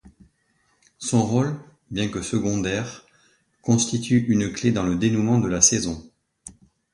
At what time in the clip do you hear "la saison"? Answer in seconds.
5.47-6.03